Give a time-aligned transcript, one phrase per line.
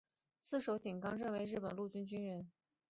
[0.39, 2.49] 四手井纲正为日本陆军军人。